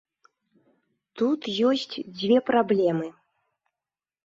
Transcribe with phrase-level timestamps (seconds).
[1.21, 3.07] Тут ёсць дзве праблемы.